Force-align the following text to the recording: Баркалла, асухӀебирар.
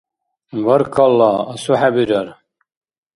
Баркалла, 0.63 1.31
асухӀебирар. 1.53 2.27